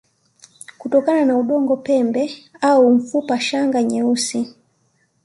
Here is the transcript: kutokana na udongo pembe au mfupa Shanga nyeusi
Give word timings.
kutokana 0.79 1.25
na 1.25 1.37
udongo 1.37 1.77
pembe 1.77 2.31
au 2.61 2.93
mfupa 2.95 3.39
Shanga 3.39 3.83
nyeusi 3.83 4.55